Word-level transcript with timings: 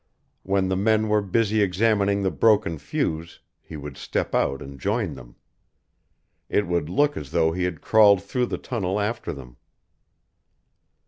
When 0.41 0.67
the 0.67 0.75
men 0.75 1.09
were 1.09 1.21
busy 1.21 1.61
examining 1.61 2.23
the 2.23 2.31
broken 2.31 2.79
fuse 2.79 3.39
he 3.61 3.77
would 3.77 3.97
step 3.97 4.33
out 4.33 4.59
and 4.59 4.79
join 4.79 5.13
them. 5.13 5.35
It 6.49 6.65
would 6.65 6.89
look 6.89 7.15
as 7.15 7.29
though 7.29 7.51
he 7.51 7.65
had 7.65 7.81
crawled 7.81 8.23
through 8.23 8.47
the 8.47 8.57
tunnel 8.57 8.99
after 8.99 9.31
them. 9.31 9.57